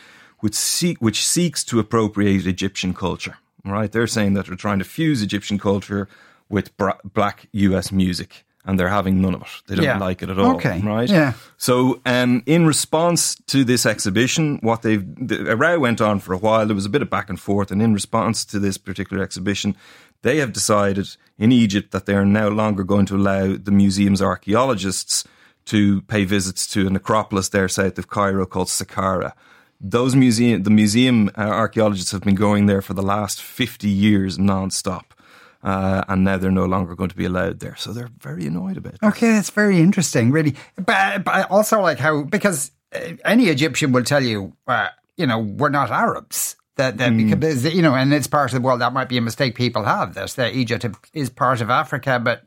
which, 0.41 0.55
seek, 0.55 0.99
which 0.99 1.27
seeks 1.27 1.65
to 1.65 1.81
appropriate 1.81 2.47
Egyptian 2.47 2.95
culture, 2.95 3.39
right? 3.65 3.91
They're 3.91 4.07
saying 4.07 4.35
that 4.35 4.47
they're 4.47 4.57
trying 4.57 4.79
to 4.79 4.85
fuse 4.85 5.23
Egyptian 5.23 5.59
culture 5.59 6.09
with 6.49 6.77
bra- 6.77 6.99
black 7.05 7.49
US 7.53 7.93
music. 7.93 8.45
And 8.65 8.79
they're 8.79 8.89
having 8.91 9.23
none 9.23 9.35
of 9.35 9.43
it. 9.43 9.49
They 9.67 9.77
don't 9.77 9.85
Yeah. 9.85 9.97
like 9.99 10.21
it 10.23 10.29
at 10.29 10.39
all, 10.39 10.57
Okay. 10.57 10.83
right? 10.85 11.09
Yeah. 11.09 11.33
So, 11.57 12.01
um, 12.05 12.43
in 12.45 12.67
response 12.67 13.35
to 13.47 13.65
this 13.65 13.87
exhibition, 13.87 14.59
what 14.61 14.83
they've 14.83 15.03
the, 15.17 15.51
a 15.53 15.57
row 15.57 15.79
went 15.79 16.03
on 16.03 16.21
for 16.21 16.35
a 16.35 16.39
while. 16.39 16.67
There 16.67 16.75
was 16.75 16.85
a 16.85 16.91
bit 16.91 17.01
of 17.01 17.09
back 17.09 17.31
and 17.31 17.41
forth, 17.41 17.71
and 17.71 17.81
in 17.81 17.95
response 17.95 18.45
to 18.47 18.59
this 18.59 18.77
particular 18.77 19.23
exhibition, 19.23 19.75
they 20.23 20.37
have 20.39 20.53
decided 20.53 21.09
in 21.39 21.51
Egypt 21.51 21.93
that 21.93 22.05
they 22.05 22.13
are 22.15 22.27
no 22.27 22.49
longer 22.51 22.85
going 22.85 23.07
to 23.07 23.17
allow 23.17 23.57
the 23.57 23.71
museum's 23.71 24.21
archaeologists 24.21 25.25
to 25.67 26.03
pay 26.03 26.25
visits 26.25 26.67
to 26.67 26.87
a 26.87 26.91
necropolis 26.91 27.49
there 27.51 27.69
south 27.69 27.99
of 27.99 28.09
Cairo 28.09 28.45
called 28.45 28.69
Saqqara. 28.69 29.33
Those 29.81 30.15
museum, 30.17 30.65
the 30.65 30.71
museum 30.71 31.31
uh, 31.39 31.43
archaeologists 31.43 32.11
have 32.13 32.23
been 32.23 32.35
going 32.35 32.67
there 32.67 32.83
for 32.83 32.93
the 32.95 33.03
last 33.03 33.41
fifty 33.41 33.89
years 33.89 34.39
non-stop. 34.39 35.15
Uh, 35.63 36.05
and 36.09 36.25
now 36.25 36.37
they're 36.37 36.51
no 36.51 36.67
longer 36.67 36.95
going 36.95 37.11
to 37.11 37.17
be 37.17 37.25
allowed 37.25 37.61
there. 37.61 37.75
So 37.77 37.93
they're 37.93 38.11
very 38.21 38.47
annoyed 38.47 38.77
about 38.77 38.95
it. 38.95 39.03
Okay, 39.03 39.33
that's 39.33 39.51
very 39.51 39.81
interesting, 39.81 40.31
really. 40.31 40.55
But, 40.77 41.25
but 41.25 41.51
also 41.51 41.81
like 41.81 41.99
how 41.99 42.23
because 42.23 42.71
uh, 42.95 43.15
any 43.25 43.47
Egyptian 43.47 43.93
will 43.93 44.05
tell 44.05 44.23
you, 44.23 44.55
uh, 44.67 44.89
you 45.17 45.27
know, 45.27 45.41
we're 45.41 45.71
not 45.71 45.91
Arabs. 45.91 46.57
That, 46.77 46.97
that 46.99 47.17
because 47.17 47.75
you 47.75 47.83
know, 47.83 47.97
and 47.97 48.15
it's 48.15 48.29
part 48.29 48.53
of 48.53 48.55
the 48.55 48.61
world. 48.61 48.81
That 48.81 48.93
might 48.93 49.09
be 49.09 49.17
a 49.17 49.21
mistake 49.21 49.57
people 49.57 49.83
have. 49.83 50.15
This 50.15 50.35
that 50.35 50.55
Egypt 50.55 50.87
is 51.13 51.29
part 51.29 51.61
of 51.61 51.71
Africa, 51.71 52.21
but 52.23 52.45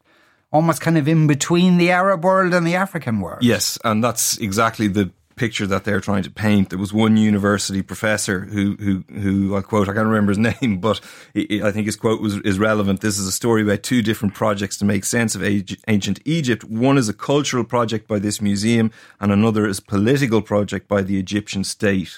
almost 0.54 0.80
kind 0.80 0.98
of 0.98 1.06
in 1.06 1.28
between 1.28 1.78
the 1.78 1.92
Arab 1.92 2.24
world 2.24 2.54
and 2.54 2.66
the 2.66 2.76
African 2.76 3.20
world. 3.20 3.44
Yes, 3.44 3.78
and 3.84 4.02
that's 4.02 4.38
exactly 4.38 4.88
the 4.88 5.12
picture 5.42 5.66
that 5.66 5.84
they're 5.86 6.00
trying 6.00 6.22
to 6.22 6.30
paint. 6.30 6.70
There 6.70 6.78
was 6.78 6.94
one 6.94 7.18
university 7.18 7.82
professor 7.82 8.42
who, 8.42 8.76
who, 8.80 9.04
who 9.20 9.56
I 9.56 9.62
quote, 9.62 9.90
I 9.90 9.94
can't 9.94 10.06
remember 10.06 10.32
his 10.32 10.38
name, 10.62 10.78
but 10.80 11.02
I 11.36 11.72
think 11.72 11.88
his 11.88 11.96
quote 11.96 12.22
was 12.22 12.36
is 12.52 12.60
relevant. 12.60 13.02
This 13.02 13.18
is 13.18 13.26
a 13.28 13.32
story 13.32 13.64
about 13.64 13.82
two 13.82 14.04
different 14.04 14.36
projects 14.36 14.78
to 14.78 14.86
make 14.86 15.04
sense 15.04 15.34
of 15.34 15.42
ancient 15.88 16.20
Egypt. 16.26 16.64
One 16.66 16.98
is 17.00 17.10
a 17.10 17.14
cultural 17.14 17.64
project 17.64 18.08
by 18.08 18.20
this 18.20 18.40
museum, 18.40 18.92
and 19.20 19.32
another 19.32 19.66
is 19.66 19.80
a 19.80 19.82
political 19.96 20.42
project 20.44 20.88
by 20.88 21.02
the 21.02 21.18
Egyptian 21.18 21.64
state 21.64 22.14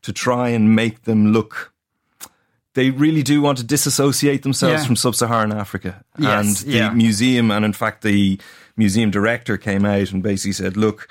to 0.00 0.10
try 0.12 0.48
and 0.48 0.74
make 0.74 1.02
them 1.02 1.32
look. 1.34 1.72
They 2.74 2.90
really 2.90 3.22
do 3.22 3.42
want 3.42 3.58
to 3.58 3.64
disassociate 3.64 4.42
themselves 4.42 4.80
Yeah. 4.82 4.86
from 4.86 4.96
sub-Saharan 4.96 5.52
Africa, 5.52 6.02
Yes, 6.18 6.30
and 6.40 6.56
the 6.72 6.78
yeah. 6.78 6.90
museum, 6.90 7.50
and 7.50 7.64
in 7.64 7.72
fact, 7.72 8.02
the 8.02 8.38
museum 8.76 9.10
director 9.10 9.56
came 9.58 9.84
out 9.84 10.12
and 10.12 10.22
basically 10.22 10.52
said, 10.52 10.76
"Look, 10.76 11.08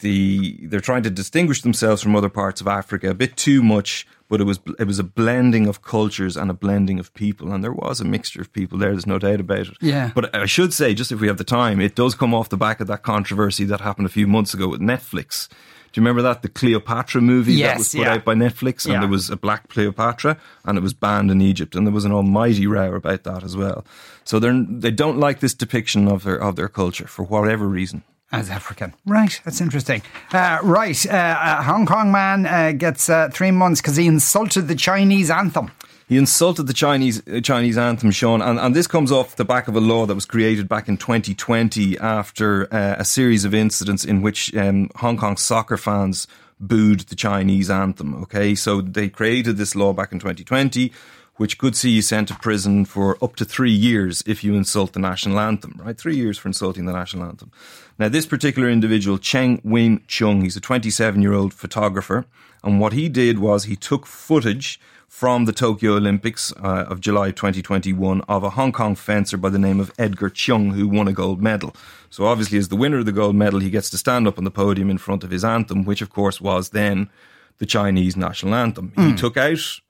the 0.00 0.58
they're 0.62 0.80
trying 0.80 1.02
to 1.04 1.10
distinguish 1.10 1.62
themselves 1.62 2.02
from 2.02 2.14
other 2.14 2.28
parts 2.28 2.60
of 2.60 2.68
Africa 2.68 3.10
a 3.10 3.14
bit 3.14 3.36
too 3.36 3.62
much, 3.62 4.06
but 4.28 4.40
it 4.40 4.44
was 4.44 4.60
it 4.78 4.86
was 4.86 4.98
a 4.98 5.04
blending 5.04 5.66
of 5.66 5.82
cultures 5.82 6.36
and 6.36 6.50
a 6.50 6.54
blending 6.54 6.98
of 6.98 7.12
people, 7.14 7.52
and 7.52 7.64
there 7.64 7.72
was 7.72 8.00
a 8.00 8.04
mixture 8.04 8.40
of 8.40 8.52
people 8.52 8.78
there. 8.78 8.90
There's 8.90 9.06
no 9.06 9.18
doubt 9.18 9.40
about 9.40 9.68
it. 9.68 9.76
Yeah. 9.80 10.10
But 10.14 10.34
I 10.34 10.46
should 10.46 10.72
say, 10.74 10.94
just 10.94 11.12
if 11.12 11.20
we 11.20 11.28
have 11.28 11.38
the 11.38 11.44
time, 11.44 11.80
it 11.80 11.94
does 11.94 12.14
come 12.14 12.34
off 12.34 12.48
the 12.48 12.56
back 12.56 12.80
of 12.80 12.86
that 12.88 13.02
controversy 13.02 13.64
that 13.64 13.80
happened 13.80 14.06
a 14.06 14.10
few 14.10 14.26
months 14.26 14.54
ago 14.54 14.68
with 14.68 14.80
Netflix. 14.80 15.48
Do 15.92 16.00
you 16.00 16.04
remember 16.04 16.22
that 16.22 16.42
the 16.42 16.48
Cleopatra 16.48 17.20
movie 17.20 17.60
that 17.62 17.78
was 17.78 17.88
put 17.92 18.02
yeah. 18.02 18.12
out 18.12 18.24
by 18.24 18.34
Netflix, 18.34 18.84
and 18.84 18.94
Yeah. 18.94 19.00
there 19.00 19.08
was 19.08 19.28
a 19.28 19.36
black 19.36 19.68
Cleopatra, 19.68 20.36
and 20.64 20.78
it 20.78 20.82
was 20.82 20.94
banned 20.94 21.32
in 21.32 21.40
Egypt, 21.40 21.74
and 21.74 21.84
there 21.84 21.92
was 21.92 22.04
an 22.04 22.12
almighty 22.12 22.66
row 22.68 22.94
about 22.94 23.24
that 23.24 23.42
as 23.42 23.56
well. 23.56 23.84
So 24.22 24.38
they 24.38 24.50
they 24.68 24.92
don't 24.92 25.18
like 25.18 25.40
this 25.40 25.54
depiction 25.54 26.06
of 26.06 26.22
their 26.22 26.40
of 26.40 26.54
their 26.54 26.68
culture 26.68 27.08
for 27.08 27.24
whatever 27.24 27.66
reason. 27.66 28.04
As 28.32 28.48
African. 28.48 28.94
Right, 29.06 29.40
that's 29.44 29.60
interesting. 29.60 30.02
Uh, 30.32 30.60
right, 30.62 31.04
uh, 31.06 31.56
a 31.58 31.62
Hong 31.64 31.84
Kong 31.84 32.12
man 32.12 32.46
uh, 32.46 32.72
gets 32.72 33.10
uh, 33.10 33.28
three 33.32 33.50
months 33.50 33.80
because 33.80 33.96
he 33.96 34.06
insulted 34.06 34.68
the 34.68 34.76
Chinese 34.76 35.30
anthem. 35.30 35.72
He 36.08 36.16
insulted 36.16 36.64
the 36.64 36.72
Chinese 36.72 37.22
uh, 37.28 37.40
Chinese 37.40 37.78
anthem, 37.78 38.10
Sean, 38.10 38.42
and, 38.42 38.58
and 38.58 38.74
this 38.74 38.86
comes 38.86 39.12
off 39.12 39.36
the 39.36 39.44
back 39.44 39.68
of 39.68 39.76
a 39.76 39.80
law 39.80 40.06
that 40.06 40.14
was 40.14 40.26
created 40.26 40.68
back 40.68 40.88
in 40.88 40.96
2020 40.96 41.98
after 41.98 42.72
uh, 42.72 42.96
a 42.98 43.04
series 43.04 43.44
of 43.44 43.54
incidents 43.54 44.04
in 44.04 44.20
which 44.20 44.54
um, 44.56 44.90
Hong 44.96 45.16
Kong 45.16 45.36
soccer 45.36 45.76
fans 45.76 46.26
booed 46.60 47.00
the 47.00 47.16
Chinese 47.16 47.70
anthem. 47.70 48.14
Okay, 48.22 48.54
so 48.54 48.80
they 48.80 49.08
created 49.08 49.56
this 49.56 49.74
law 49.74 49.92
back 49.92 50.12
in 50.12 50.18
2020, 50.18 50.92
which 51.40 51.56
could 51.56 51.74
see 51.74 51.88
you 51.88 52.02
sent 52.02 52.28
to 52.28 52.34
prison 52.34 52.84
for 52.84 53.16
up 53.24 53.34
to 53.34 53.46
three 53.46 53.72
years 53.72 54.22
if 54.26 54.44
you 54.44 54.54
insult 54.54 54.92
the 54.92 55.00
national 55.00 55.40
anthem, 55.40 55.74
right? 55.82 55.96
Three 55.96 56.14
years 56.14 56.36
for 56.36 56.48
insulting 56.48 56.84
the 56.84 56.92
national 56.92 57.24
anthem. 57.24 57.50
Now, 57.98 58.10
this 58.10 58.26
particular 58.26 58.68
individual, 58.68 59.16
Cheng 59.16 59.58
Wing 59.64 60.02
Chung, 60.06 60.42
he's 60.42 60.58
a 60.58 60.60
27 60.60 61.22
year 61.22 61.32
old 61.32 61.54
photographer. 61.54 62.26
And 62.62 62.78
what 62.78 62.92
he 62.92 63.08
did 63.08 63.38
was 63.38 63.64
he 63.64 63.74
took 63.74 64.04
footage 64.04 64.78
from 65.08 65.46
the 65.46 65.52
Tokyo 65.54 65.96
Olympics 65.96 66.52
uh, 66.62 66.84
of 66.86 67.00
July 67.00 67.30
2021 67.30 68.20
of 68.28 68.44
a 68.44 68.50
Hong 68.50 68.70
Kong 68.70 68.94
fencer 68.94 69.38
by 69.38 69.48
the 69.48 69.58
name 69.58 69.80
of 69.80 69.90
Edgar 69.98 70.28
Cheung 70.28 70.74
who 70.74 70.86
won 70.86 71.08
a 71.08 71.14
gold 71.14 71.40
medal. 71.40 71.74
So 72.10 72.26
obviously 72.26 72.58
as 72.58 72.68
the 72.68 72.76
winner 72.76 72.98
of 72.98 73.06
the 73.06 73.12
gold 73.12 73.34
medal, 73.34 73.60
he 73.60 73.70
gets 73.70 73.88
to 73.90 73.96
stand 73.96 74.28
up 74.28 74.36
on 74.36 74.44
the 74.44 74.50
podium 74.50 74.90
in 74.90 74.98
front 74.98 75.24
of 75.24 75.30
his 75.30 75.42
anthem, 75.42 75.86
which 75.86 76.02
of 76.02 76.10
course 76.10 76.38
was 76.38 76.68
then 76.68 77.08
the 77.56 77.64
Chinese 77.64 78.14
national 78.14 78.54
anthem. 78.54 78.92
Mm. 78.94 79.12
He 79.12 79.16
took 79.16 79.38
out 79.38 79.80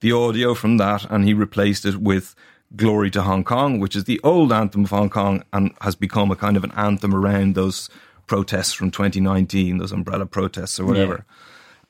the 0.00 0.12
audio 0.12 0.54
from 0.54 0.76
that 0.78 1.04
and 1.10 1.24
he 1.24 1.34
replaced 1.34 1.84
it 1.84 1.96
with 1.96 2.34
Glory 2.74 3.10
to 3.12 3.22
Hong 3.22 3.44
Kong, 3.44 3.78
which 3.78 3.94
is 3.94 4.04
the 4.04 4.20
old 4.24 4.52
anthem 4.52 4.84
of 4.84 4.90
Hong 4.90 5.10
Kong 5.10 5.44
and 5.52 5.72
has 5.80 5.94
become 5.94 6.30
a 6.30 6.36
kind 6.36 6.56
of 6.56 6.64
an 6.64 6.72
anthem 6.72 7.14
around 7.14 7.54
those 7.54 7.88
protests 8.26 8.72
from 8.72 8.90
2019, 8.90 9.78
those 9.78 9.92
umbrella 9.92 10.26
protests 10.26 10.80
or 10.80 10.84
whatever. 10.84 11.24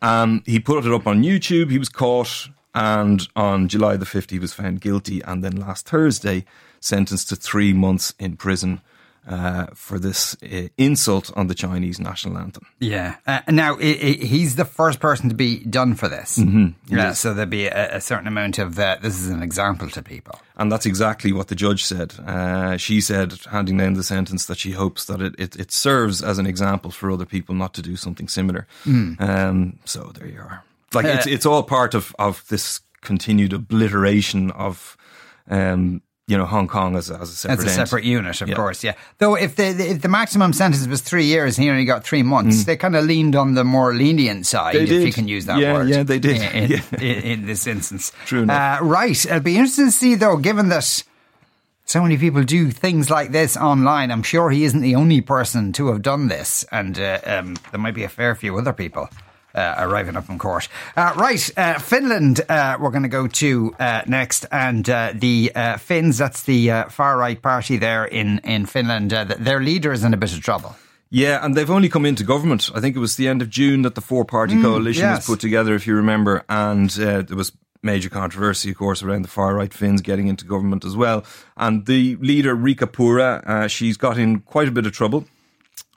Yeah. 0.02 0.22
Um, 0.22 0.42
he 0.44 0.60
put 0.60 0.84
it 0.84 0.92
up 0.92 1.06
on 1.06 1.22
YouTube. 1.22 1.70
He 1.70 1.78
was 1.78 1.88
caught, 1.88 2.48
and 2.74 3.26
on 3.34 3.68
July 3.68 3.96
the 3.96 4.04
5th, 4.04 4.30
he 4.30 4.38
was 4.38 4.52
found 4.52 4.82
guilty, 4.82 5.22
and 5.22 5.42
then 5.42 5.56
last 5.56 5.88
Thursday, 5.88 6.44
sentenced 6.78 7.30
to 7.30 7.36
three 7.36 7.72
months 7.72 8.12
in 8.18 8.36
prison 8.36 8.82
uh, 9.26 9.66
for 9.74 9.98
this 9.98 10.36
uh, 10.42 10.68
insult 10.78 11.32
on 11.36 11.48
the 11.48 11.54
Chinese 11.54 11.98
national 11.98 12.38
anthem. 12.38 12.66
Yeah. 12.78 13.16
Uh, 13.26 13.40
now, 13.48 13.76
it, 13.76 13.96
it, 13.96 14.22
he's 14.22 14.56
the 14.56 14.64
first 14.64 15.00
person 15.00 15.28
to 15.28 15.34
be 15.34 15.64
done 15.64 15.94
for 15.94 16.08
this. 16.08 16.38
Mm-hmm. 16.38 16.94
Yeah. 16.94 17.12
So 17.12 17.34
there'd 17.34 17.50
be 17.50 17.66
a, 17.66 17.96
a 17.96 18.00
certain 18.00 18.28
amount 18.28 18.58
of 18.58 18.78
uh, 18.78 18.96
this 19.02 19.18
is 19.18 19.28
an 19.28 19.42
example 19.42 19.88
to 19.90 20.02
people. 20.02 20.38
And 20.56 20.70
that's 20.70 20.86
exactly 20.86 21.32
what 21.32 21.48
the 21.48 21.54
judge 21.54 21.84
said. 21.84 22.14
Uh, 22.24 22.76
she 22.76 23.00
said, 23.00 23.34
handing 23.50 23.76
down 23.76 23.94
the 23.94 24.02
sentence, 24.02 24.46
that 24.46 24.58
she 24.58 24.70
hopes 24.70 25.04
that 25.06 25.20
it, 25.20 25.34
it, 25.38 25.56
it, 25.56 25.72
serves 25.72 26.22
as 26.22 26.38
an 26.38 26.46
example 26.46 26.90
for 26.90 27.10
other 27.10 27.26
people 27.26 27.54
not 27.54 27.74
to 27.74 27.82
do 27.82 27.96
something 27.96 28.28
similar. 28.28 28.66
Mm. 28.84 29.20
Um, 29.20 29.78
so 29.84 30.12
there 30.14 30.28
you 30.28 30.40
are. 30.40 30.64
Like, 30.94 31.04
it's, 31.04 31.26
uh, 31.26 31.30
it's 31.30 31.46
all 31.46 31.62
part 31.62 31.94
of, 31.94 32.14
of 32.18 32.46
this 32.48 32.80
continued 33.02 33.52
obliteration 33.52 34.50
of 34.52 34.96
um, 35.50 36.00
you 36.26 36.36
know 36.36 36.44
Hong 36.44 36.66
Kong 36.66 36.96
as 36.96 37.08
a, 37.08 37.20
as 37.20 37.30
a 37.30 37.34
separate 37.34 37.66
as 37.66 37.72
a 37.72 37.86
separate 37.86 38.04
unit, 38.04 38.40
of 38.40 38.48
yeah. 38.48 38.56
course. 38.56 38.82
Yeah. 38.82 38.94
Though 39.18 39.36
if 39.36 39.56
the, 39.56 39.68
if 39.68 40.02
the 40.02 40.08
maximum 40.08 40.52
sentence 40.52 40.86
was 40.86 41.00
three 41.00 41.24
years 41.24 41.56
and 41.56 41.64
he 41.64 41.70
only 41.70 41.84
got 41.84 42.04
three 42.04 42.22
months, 42.22 42.62
mm. 42.62 42.64
they 42.66 42.76
kind 42.76 42.96
of 42.96 43.04
leaned 43.04 43.36
on 43.36 43.54
the 43.54 43.64
more 43.64 43.94
lenient 43.94 44.46
side, 44.46 44.74
they 44.74 44.82
if 44.82 44.88
did. 44.88 45.06
you 45.06 45.12
can 45.12 45.28
use 45.28 45.46
that 45.46 45.58
yeah, 45.58 45.72
word. 45.72 45.88
Yeah, 45.88 46.02
they 46.02 46.18
did. 46.18 46.42
In, 46.54 46.70
yeah. 46.70 46.82
in, 47.00 47.22
in 47.22 47.46
this 47.46 47.66
instance, 47.66 48.12
true. 48.24 48.44
Uh, 48.48 48.78
right. 48.82 49.24
It'll 49.24 49.40
be 49.40 49.56
interesting 49.56 49.86
to 49.86 49.92
see 49.92 50.14
though, 50.14 50.36
given 50.36 50.68
that. 50.70 51.04
So 51.88 52.02
many 52.02 52.18
people 52.18 52.42
do 52.42 52.72
things 52.72 53.10
like 53.10 53.30
this 53.30 53.56
online. 53.56 54.10
I'm 54.10 54.24
sure 54.24 54.50
he 54.50 54.64
isn't 54.64 54.80
the 54.80 54.96
only 54.96 55.20
person 55.20 55.72
to 55.74 55.86
have 55.92 56.02
done 56.02 56.26
this, 56.26 56.64
and 56.72 56.98
uh, 56.98 57.20
um, 57.24 57.56
there 57.70 57.78
might 57.78 57.94
be 57.94 58.02
a 58.02 58.08
fair 58.08 58.34
few 58.34 58.58
other 58.58 58.72
people 58.72 59.08
arriving 59.56 60.16
up 60.16 60.28
in 60.28 60.38
court. 60.38 60.68
Uh, 60.96 61.12
right, 61.16 61.50
uh, 61.56 61.78
Finland, 61.78 62.40
uh, 62.48 62.76
we're 62.80 62.90
going 62.90 63.02
to 63.02 63.08
go 63.08 63.26
to 63.26 63.74
uh, 63.78 64.02
next. 64.06 64.46
And 64.50 64.88
uh, 64.88 65.12
the 65.14 65.52
Finns, 65.78 66.18
that's 66.18 66.42
the 66.42 66.84
far 66.90 67.16
right 67.16 67.40
party 67.40 67.76
there 67.76 68.04
in, 68.04 68.38
in 68.44 68.66
Finland, 68.66 69.10
their 69.10 69.60
leader 69.60 69.92
is 69.92 70.04
in 70.04 70.14
a 70.14 70.16
bit 70.16 70.32
of 70.32 70.40
trouble. 70.40 70.76
Yeah, 71.08 71.44
and 71.44 71.54
they've 71.54 71.70
only 71.70 71.88
come 71.88 72.04
into 72.04 72.24
government. 72.24 72.70
I 72.74 72.80
think 72.80 72.96
it 72.96 72.98
was 72.98 73.16
the 73.16 73.28
end 73.28 73.40
of 73.40 73.48
June 73.48 73.82
that 73.82 73.94
the 73.94 74.00
four 74.00 74.24
party 74.24 74.54
mm, 74.54 74.62
coalition 74.62 75.04
yes. 75.04 75.18
was 75.18 75.36
put 75.36 75.40
together, 75.40 75.74
if 75.74 75.86
you 75.86 75.94
remember. 75.94 76.44
And 76.48 76.90
there 76.90 77.36
was 77.36 77.52
major 77.82 78.10
controversy, 78.10 78.70
of 78.70 78.76
course, 78.76 79.02
around 79.02 79.22
the 79.22 79.28
far 79.28 79.54
right 79.54 79.72
Finns 79.72 80.02
getting 80.02 80.26
into 80.26 80.44
government 80.44 80.84
as 80.84 80.96
well. 80.96 81.24
And 81.56 81.86
the 81.86 82.16
leader, 82.16 82.56
Riikka 82.56 82.92
Purra, 82.92 83.68
she's 83.68 83.96
got 83.96 84.18
in 84.18 84.40
quite 84.40 84.68
a 84.68 84.72
bit 84.72 84.86
of 84.86 84.92
trouble. 84.92 85.24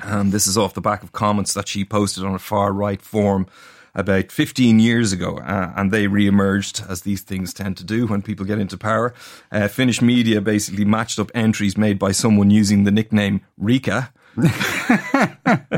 And 0.01 0.31
this 0.31 0.47
is 0.47 0.57
off 0.57 0.73
the 0.73 0.81
back 0.81 1.03
of 1.03 1.11
comments 1.11 1.53
that 1.53 1.67
she 1.67 1.83
posted 1.83 2.23
on 2.23 2.33
a 2.33 2.39
far 2.39 2.71
right 2.71 3.01
forum 3.01 3.47
about 3.95 4.31
15 4.31 4.79
years 4.79 5.11
ago, 5.11 5.37
uh, 5.39 5.73
and 5.75 5.91
they 5.91 6.07
re-emerged 6.07 6.83
as 6.87 7.01
these 7.01 7.21
things 7.21 7.53
tend 7.53 7.75
to 7.77 7.83
do 7.83 8.07
when 8.07 8.21
people 8.21 8.45
get 8.45 8.59
into 8.59 8.77
power. 8.77 9.13
Uh, 9.51 9.67
Finnish 9.67 10.01
media 10.01 10.39
basically 10.39 10.85
matched 10.85 11.19
up 11.19 11.31
entries 11.33 11.77
made 11.77 11.99
by 11.99 12.11
someone 12.11 12.51
using 12.51 12.83
the 12.83 12.91
nickname 12.91 13.41
Rika 13.57 14.13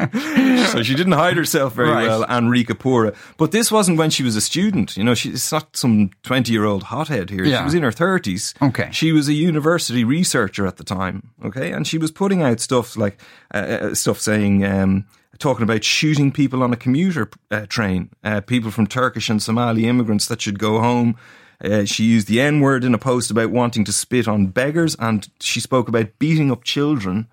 so 0.72 0.84
she 0.84 0.96
didn't 0.96 1.14
hide 1.14 1.38
herself 1.38 1.74
very 1.74 1.90
right. 1.90 2.08
well, 2.08 2.24
Riikka 2.24 2.78
Purra. 2.80 3.14
But 3.38 3.52
this 3.52 3.72
wasn't 3.72 3.98
when 3.98 4.10
she 4.10 4.24
was 4.24 4.36
a 4.36 4.42
student. 4.42 4.98
You 4.98 5.04
know, 5.04 5.14
she's 5.14 5.52
not 5.52 5.76
some 5.76 6.12
20 6.24 6.52
year 6.52 6.66
old 6.66 6.84
hothead 6.84 7.30
here. 7.30 7.44
Yeah. 7.44 7.60
She 7.60 7.64
was 7.66 7.74
in 7.74 7.84
her 7.84 7.92
30s. 7.92 8.54
Okay. 8.62 8.90
She 8.92 9.12
was 9.12 9.28
a 9.28 9.34
university 9.34 10.04
researcher 10.04 10.66
at 10.66 10.78
the 10.78 10.84
time. 10.84 11.32
Okay. 11.44 11.72
And 11.72 11.88
she 11.88 11.98
was 11.98 12.12
putting 12.12 12.42
out 12.42 12.60
stuff 12.60 12.98
like, 12.98 13.20
uh, 13.54 13.58
uh 13.58 13.96
stuff 13.96 14.20
saying, 14.20 14.66
um, 14.66 15.06
talking 15.40 15.64
about 15.64 15.84
shooting 15.84 16.32
people 16.32 16.64
on 16.64 16.72
a 16.72 16.78
commuter 16.78 17.30
uh, 17.50 17.66
train, 17.68 18.10
uh, 18.24 18.42
people 18.42 18.72
from 18.72 18.88
Turkish 18.88 19.30
and 19.30 19.42
Somali 19.42 19.88
immigrants 19.88 20.28
that 20.28 20.42
should 20.42 20.60
go 20.60 20.80
home. 20.80 21.18
Uh, 21.64 21.86
she 21.86 22.04
used 22.06 22.28
the 22.28 22.42
N 22.42 22.60
word 22.60 22.84
in 22.84 22.94
a 22.94 22.98
post 22.98 23.30
about 23.30 23.52
wanting 23.52 23.84
to 23.86 23.92
spit 23.92 24.28
on 24.28 24.48
beggars, 24.48 24.96
and 24.96 25.30
she 25.40 25.60
spoke 25.60 25.88
about 25.88 26.18
beating 26.18 26.52
up 26.52 26.64
children 26.64 27.28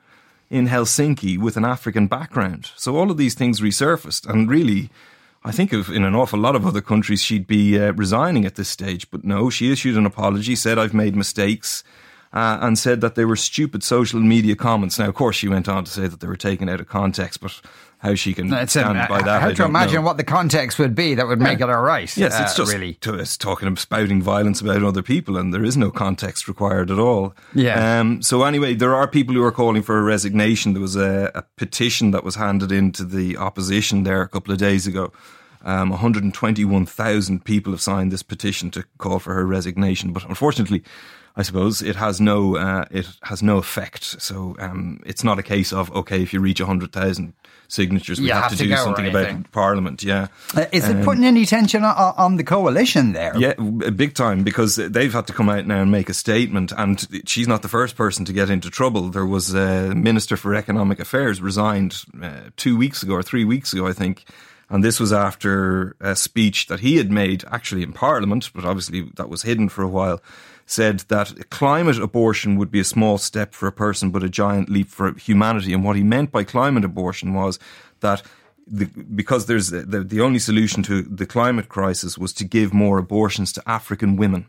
in 0.50 0.68
Helsinki 0.68 1.38
with 1.38 1.56
an 1.56 1.64
African 1.64 2.06
background. 2.06 2.70
So 2.76 2.96
all 2.96 3.10
of 3.10 3.16
these 3.16 3.34
things 3.34 3.60
resurfaced, 3.60 4.28
and 4.28 4.48
really, 4.48 4.90
I 5.44 5.52
think 5.52 5.72
of 5.72 5.90
in 5.90 6.04
an 6.04 6.14
awful 6.14 6.38
lot 6.38 6.56
of 6.56 6.66
other 6.66 6.80
countries 6.80 7.22
she'd 7.22 7.46
be 7.46 7.78
uh, 7.78 7.92
resigning 7.92 8.44
at 8.44 8.54
this 8.56 8.68
stage. 8.68 9.10
But 9.10 9.24
no, 9.24 9.50
she 9.50 9.72
issued 9.72 9.96
an 9.96 10.06
apology, 10.06 10.56
said 10.56 10.78
I've 10.78 10.94
made 10.94 11.14
mistakes. 11.14 11.84
Uh, 12.30 12.58
and 12.61 12.78
said 12.78 13.00
that 13.00 13.14
they 13.14 13.25
were 13.25 13.37
stupid 13.37 13.82
social 13.82 14.20
media 14.20 14.54
comments. 14.54 14.99
Now, 14.99 15.08
of 15.08 15.14
course, 15.14 15.35
she 15.35 15.49
went 15.49 15.66
on 15.66 15.85
to 15.85 15.90
say 15.90 16.06
that 16.06 16.20
they 16.20 16.26
were 16.26 16.37
taken 16.37 16.68
out 16.68 16.78
of 16.78 16.87
context, 16.87 17.40
but 17.40 17.58
how 17.99 18.14
she 18.14 18.32
can 18.32 18.49
no, 18.49 18.64
stand 18.66 18.97
an, 18.97 19.08
by 19.08 19.23
that. 19.23 19.42
How 19.42 19.50
to 19.50 19.64
imagine 19.64 19.97
know. 19.97 20.02
what 20.02 20.18
the 20.18 20.25
context 20.25 20.78
would 20.78 20.94
be 20.94 21.14
that 21.14 21.26
would 21.26 21.40
make 21.40 21.61
it 21.61 21.68
all 21.68 21.82
right. 21.82 22.14
Yes, 22.16 22.38
uh, 22.38 22.44
it's 22.44 22.54
just 22.54 22.73
really. 22.73 22.94
To, 22.94 23.14
it's 23.14 23.37
talking 23.37 23.66
about 23.66 23.80
spouting 23.80 24.23
violence 24.23 24.61
about 24.61 24.85
other 24.85 25.02
people, 25.02 25.37
and 25.37 25.52
there 25.52 25.64
is 25.64 25.76
no 25.76 25.90
context 25.90 26.47
required 26.47 26.90
at 26.90 26.99
all. 26.99 27.35
Yeah. 27.54 28.00
Um, 28.00 28.23
so 28.23 28.44
anyway, 28.44 28.75
there 28.75 28.94
are 28.94 29.08
people 29.08 29.35
who 29.35 29.42
are 29.42 29.52
calling 29.52 29.82
for 29.82 29.99
a 29.99 30.02
resignation. 30.02 30.75
There 30.75 30.82
was 30.82 30.97
a, 30.97 31.32
a 31.35 31.42
petition 31.56 32.12
that 32.12 32.25
was 32.25 32.37
handed 32.37 32.70
in 32.70 32.92
to 32.92 33.04
the 33.04 33.37
opposition 33.37 34.04
there 34.04 34.23
a 34.23 34.28
couple 34.28 34.52
of 34.52 34.58
days 34.58 34.87
ago. 34.87 35.12
Um, 35.64 35.90
121,000 35.90 37.44
people 37.44 37.72
have 37.72 37.80
signed 37.80 38.12
this 38.12 38.22
petition 38.22 38.70
to 38.72 38.84
call 38.98 39.18
for 39.18 39.34
her 39.34 39.46
resignation, 39.46 40.12
but 40.12 40.24
unfortunately, 40.24 40.82
I 41.38 41.42
suppose 41.42 41.82
it 41.82 41.94
has 41.94 42.20
no 42.20 42.56
uh, 42.56 42.84
it 42.90 43.06
has 43.22 43.44
no 43.44 43.58
effect. 43.58 44.02
So 44.02 44.56
um, 44.58 45.00
it's 45.06 45.22
not 45.22 45.38
a 45.38 45.42
case 45.42 45.72
of 45.72 45.90
okay, 45.92 46.20
if 46.20 46.32
you 46.32 46.40
reach 46.40 46.58
hundred 46.58 46.92
thousand 46.92 47.32
signatures, 47.68 48.20
we 48.20 48.28
have, 48.28 48.44
have, 48.44 48.50
to, 48.52 48.58
to 48.58 48.64
do 48.64 48.76
something 48.76 49.06
about 49.06 49.52
Parliament. 49.52 50.02
Yeah, 50.02 50.28
uh, 50.56 50.66
is 50.72 50.88
um, 50.88 50.98
it 50.98 51.04
putting 51.04 51.22
any 51.22 51.46
tension 51.46 51.84
on, 51.84 52.14
on, 52.16 52.36
the 52.36 52.44
coalition 52.44 53.12
there? 53.12 53.36
Yeah, 53.38 53.54
big 53.54 54.14
time 54.14 54.42
because 54.42 54.74
they've 54.74 55.12
had 55.12 55.28
to 55.28 55.32
come 55.32 55.48
out 55.48 55.64
now 55.64 55.80
and 55.80 55.92
make 55.92 56.08
a 56.08 56.14
statement. 56.14 56.72
And 56.76 57.06
she's 57.24 57.46
not 57.46 57.62
the 57.62 57.68
first 57.68 57.94
person 57.94 58.24
to 58.24 58.32
get 58.32 58.50
into 58.50 58.68
trouble. 58.68 59.08
There 59.08 59.26
was 59.26 59.54
a 59.54 59.94
minister 59.94 60.36
for 60.36 60.56
economic 60.56 60.98
affairs 60.98 61.40
resigned 61.40 62.02
uh, 62.20 62.50
two 62.56 62.76
weeks 62.76 63.04
ago 63.04 63.14
or 63.14 63.22
three 63.22 63.44
weeks 63.44 63.72
ago, 63.72 63.86
I 63.86 63.92
think. 63.92 64.24
And 64.70 64.84
this 64.84 65.00
was 65.00 65.12
after 65.12 65.96
a 66.00 66.14
speech 66.14 66.66
that 66.66 66.80
he 66.80 66.96
had 66.96 67.10
made 67.10 67.44
actually 67.50 67.82
in 67.82 67.92
Parliament, 67.92 68.50
but 68.54 68.64
obviously 68.64 69.10
that 69.16 69.30
was 69.30 69.42
hidden 69.42 69.68
for 69.68 69.82
a 69.82 69.88
while 69.88 70.20
said 70.70 71.00
that 71.08 71.48
climate 71.50 71.98
abortion 71.98 72.56
would 72.56 72.70
be 72.70 72.80
a 72.80 72.84
small 72.84 73.16
step 73.16 73.54
for 73.54 73.66
a 73.66 73.72
person, 73.72 74.10
but 74.10 74.22
a 74.22 74.28
giant 74.28 74.68
leap 74.68 74.88
for 74.88 75.14
humanity. 75.14 75.72
And 75.72 75.82
what 75.82 75.96
he 75.96 76.02
meant 76.02 76.30
by 76.30 76.44
climate 76.44 76.84
abortion 76.84 77.32
was 77.32 77.58
that 78.00 78.22
the, 78.66 78.84
because 78.84 79.46
there's 79.46 79.70
the, 79.70 80.04
the 80.04 80.20
only 80.20 80.38
solution 80.38 80.82
to 80.84 81.00
the 81.02 81.25
climate 81.25 81.70
crisis 81.70 82.18
was 82.18 82.34
to 82.34 82.44
give 82.44 82.75
more 82.75 82.98
abortions 82.98 83.52
to 83.54 83.62
African 83.66 84.16
women. 84.16 84.46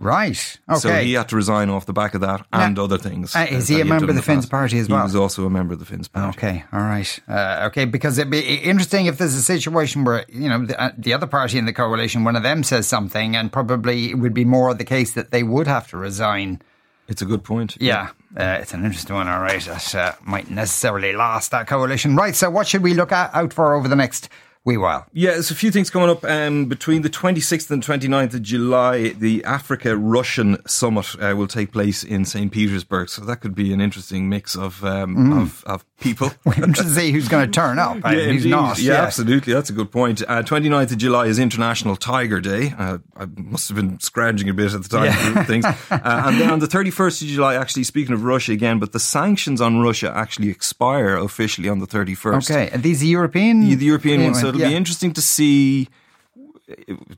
Right. 0.00 0.58
Okay. 0.66 0.78
So 0.78 0.94
he 0.94 1.12
had 1.12 1.28
to 1.28 1.36
resign 1.36 1.68
off 1.68 1.84
the 1.84 1.92
back 1.92 2.14
of 2.14 2.22
that 2.22 2.46
and 2.54 2.78
other 2.78 2.96
things. 2.96 3.36
Uh, 3.36 3.46
is 3.50 3.68
he 3.68 3.82
a 3.82 3.84
member 3.84 4.08
of 4.08 4.16
the 4.16 4.22
Finns 4.22 4.46
party 4.46 4.78
as 4.78 4.88
well? 4.88 5.00
He 5.00 5.04
was 5.04 5.14
also 5.14 5.44
a 5.44 5.50
member 5.50 5.74
of 5.74 5.78
the 5.78 5.84
Finns 5.84 6.08
party. 6.08 6.38
Okay. 6.38 6.64
All 6.72 6.80
right. 6.80 7.20
Uh, 7.28 7.68
okay. 7.68 7.84
Because 7.84 8.16
it'd 8.16 8.30
be 8.30 8.40
interesting 8.40 9.04
if 9.04 9.18
there's 9.18 9.34
a 9.34 9.42
situation 9.42 10.04
where, 10.04 10.24
you 10.30 10.48
know, 10.48 10.64
the, 10.64 10.80
uh, 10.80 10.92
the, 10.96 11.12
other 11.12 11.26
party 11.26 11.58
in 11.58 11.66
the 11.66 11.74
coalition, 11.74 12.24
one 12.24 12.34
of 12.34 12.42
them 12.42 12.62
says 12.62 12.86
something 12.86 13.36
and 13.36 13.52
probably 13.52 14.10
it 14.10 14.14
would 14.14 14.32
be 14.32 14.46
more 14.46 14.72
the 14.72 14.86
case 14.86 15.12
that 15.12 15.32
they 15.32 15.42
would 15.42 15.66
have 15.66 15.86
to 15.88 15.98
resign. 15.98 16.62
It's 17.06 17.20
a 17.20 17.26
good 17.26 17.44
point. 17.44 17.76
Yeah. 17.78 18.08
Uh, 18.34 18.56
it's 18.58 18.72
an 18.72 18.86
interesting 18.86 19.16
one. 19.16 19.28
All 19.28 19.42
right. 19.42 19.60
That 19.60 19.94
uh, 19.94 20.14
might 20.22 20.50
necessarily 20.50 21.12
last 21.12 21.50
that 21.50 21.66
coalition. 21.66 22.16
Right. 22.16 22.34
So 22.34 22.48
what 22.48 22.66
should 22.66 22.82
we 22.82 22.94
look 22.94 23.12
at, 23.12 23.34
out 23.34 23.52
for 23.52 23.74
over 23.74 23.86
the 23.86 23.96
next 23.96 24.30
wee 24.64 24.76
while. 24.76 25.06
Yeah, 25.12 25.30
there's 25.32 25.50
a 25.50 25.54
few 25.54 25.70
things 25.70 25.88
coming 25.90 26.10
up. 26.10 26.22
Um, 26.24 26.66
between 26.66 27.02
the 27.02 27.08
26th 27.10 27.70
and 27.70 27.82
29th 27.82 28.34
of 28.34 28.42
July, 28.42 29.08
the 29.10 29.42
Africa 29.44 29.96
Russian 29.96 30.58
Summit 30.66 31.14
uh, 31.20 31.34
will 31.34 31.46
take 31.46 31.72
place 31.72 32.04
in 32.04 32.24
St. 32.24 32.52
Petersburg. 32.52 33.08
So 33.08 33.24
that 33.24 33.36
could 33.40 33.54
be 33.54 33.72
an 33.72 33.80
interesting 33.80 34.28
mix 34.28 34.54
of 34.56 34.84
um, 34.84 35.16
Mm. 35.16 35.42
of, 35.42 35.64
of 35.64 35.84
people. 35.98 36.30
We're 36.44 36.54
interested 36.54 36.84
to 36.84 36.90
see 36.94 37.10
who's 37.12 37.28
going 37.28 37.46
to 37.50 37.52
turn 37.52 37.78
up 37.78 37.96
and 38.04 38.14
who's 38.32 38.44
not. 38.46 38.78
Yeah, 38.78 38.94
absolutely. 39.02 39.52
That's 39.54 39.70
a 39.70 39.72
good 39.72 39.90
point. 39.90 40.22
Uh, 40.22 40.42
29th 40.42 40.92
of 40.92 40.98
July 40.98 41.26
is 41.26 41.38
International 41.38 41.96
Tiger 41.96 42.40
Day. 42.40 42.72
Uh, 42.78 42.98
I 43.16 43.26
must 43.36 43.68
have 43.68 43.76
been 43.76 43.98
scrounging 44.00 44.48
a 44.48 44.54
bit 44.54 44.72
at 44.74 44.82
the 44.82 44.88
time 44.88 45.36
of 45.38 45.46
things. 45.46 45.64
Uh, 45.90 46.22
and 46.26 46.40
then 46.40 46.50
on 46.50 46.58
the 46.60 46.66
31st 46.66 47.22
of 47.22 47.28
July, 47.28 47.54
actually, 47.56 47.82
speaking 47.84 48.14
of 48.14 48.22
Russia 48.24 48.52
again, 48.52 48.78
but 48.78 48.92
the 48.92 49.00
sanctions 49.00 49.60
on 49.60 49.80
Russia 49.80 50.10
actually 50.14 50.48
expire 50.48 51.16
officially 51.16 51.68
on 51.68 51.78
the 51.78 51.86
31st. 51.86 52.50
Okay, 52.50 52.70
and 52.72 52.82
these 52.82 53.02
are 53.02 53.06
European? 53.06 53.60
The 53.60 53.84
European 53.84 54.22
ones. 54.24 54.40
So 54.40 54.49
it'll 54.50 54.60
Yeah. 54.60 54.68
be 54.68 54.76
interesting 54.76 55.12
to 55.14 55.22
see. 55.22 55.88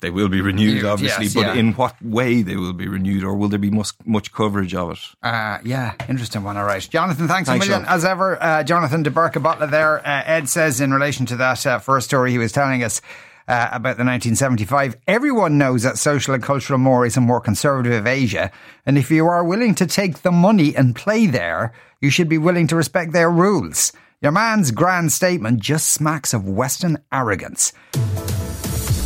They 0.00 0.08
will 0.08 0.30
be 0.30 0.40
renewed, 0.40 0.76
Yes, 0.76 0.84
obviously, 0.86 1.28
but 1.28 1.48
yeah. 1.48 1.60
in 1.60 1.72
what 1.74 1.94
way 2.02 2.40
they 2.40 2.56
will 2.56 2.72
be 2.72 2.88
renewed, 2.88 3.22
or 3.22 3.34
will 3.34 3.48
there 3.50 3.58
be 3.58 3.70
much, 3.70 3.90
much 4.06 4.32
coverage 4.32 4.74
of 4.74 4.92
it? 4.92 4.98
Uh, 5.22 5.58
yeah, 5.62 5.92
interesting 6.08 6.42
one. 6.42 6.56
All 6.56 6.64
right. 6.64 6.80
Jonathan, 6.90 7.28
thanks, 7.28 7.50
Thanks, 7.50 7.66
a 7.66 7.68
million. 7.68 7.86
Sean. 7.86 7.94
As 7.94 8.04
ever, 8.06 8.42
uh, 8.42 8.62
Jonathan 8.62 9.04
DeBurca 9.04 9.42
Butler 9.42 9.66
there. 9.66 9.98
Uh, 10.06 10.22
Ed 10.24 10.48
says 10.48 10.80
in 10.80 10.90
relation 10.90 11.26
to 11.26 11.36
that 11.36 11.66
uh, 11.66 11.78
first 11.80 12.06
story 12.06 12.30
he 12.30 12.38
was 12.38 12.50
telling 12.50 12.82
us 12.82 13.02
uh, 13.46 13.68
about 13.72 13.98
the 13.98 14.04
1975, 14.06 14.96
everyone 15.06 15.58
knows 15.58 15.82
that 15.82 15.98
social 15.98 16.32
and 16.32 16.42
cultural 16.42 16.78
more 16.78 17.04
is 17.04 17.18
a 17.18 17.20
more 17.20 17.40
conservative 17.40 18.06
Asia. 18.06 18.50
And 18.86 18.96
if 18.96 19.10
you 19.10 19.26
are 19.26 19.44
willing 19.44 19.74
to 19.74 19.86
take 19.86 20.22
the 20.22 20.32
money 20.32 20.74
and 20.74 20.96
play 20.96 21.26
there, 21.26 21.74
you 22.00 22.08
should 22.08 22.28
be 22.30 22.38
willing 22.38 22.68
to 22.68 22.76
respect 22.76 23.12
their 23.12 23.30
rules. 23.30 23.92
Your 24.22 24.30
man's 24.30 24.70
grand 24.70 25.10
statement 25.10 25.58
just 25.58 25.88
smacks 25.88 26.32
of 26.32 26.48
Western 26.48 26.98
arrogance. 27.12 27.72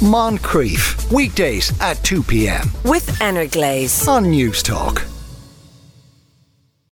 Moncrieff, 0.02 1.10
weekdays 1.10 1.72
at 1.80 1.94
2 2.04 2.22
p.m. 2.22 2.70
with 2.84 3.18
Energlaze. 3.22 4.06
on 4.06 4.28
News 4.28 4.62
Talk. 4.62 5.02